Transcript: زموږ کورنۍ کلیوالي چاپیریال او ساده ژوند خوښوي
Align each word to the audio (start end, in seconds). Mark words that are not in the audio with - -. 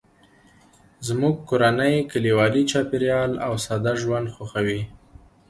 زموږ 1.07 1.35
کورنۍ 1.49 1.95
کلیوالي 2.11 2.63
چاپیریال 2.71 3.31
او 3.45 3.53
ساده 3.65 3.93
ژوند 4.01 4.27
خوښوي 4.35 4.81